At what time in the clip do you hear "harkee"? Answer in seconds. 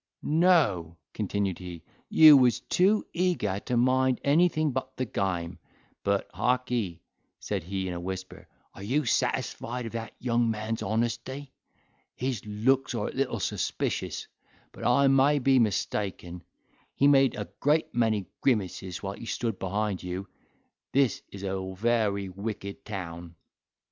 6.33-7.03